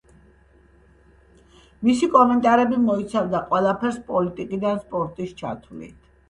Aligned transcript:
მისი 1.87 2.09
კომენტარები 2.15 2.79
მოიცავდა 2.87 3.43
ყველაფერს 3.53 4.01
პოლიტიკიდან 4.09 4.81
სპორტის 4.87 5.37
ჩათვლით. 5.45 5.97